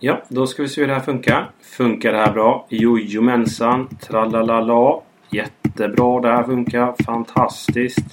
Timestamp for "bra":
2.32-2.66